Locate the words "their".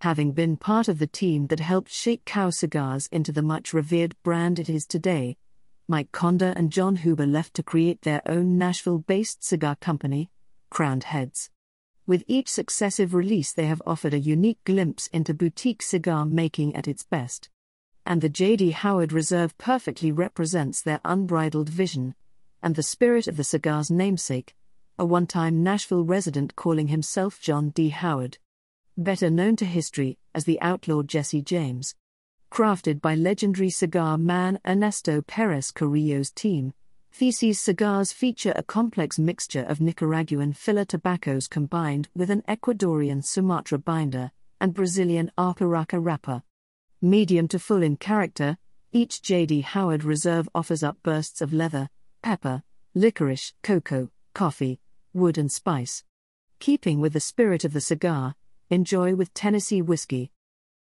8.02-8.22, 20.80-21.00